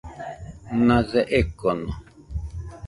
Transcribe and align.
Nase 0.87 1.21
ekono. 1.41 1.91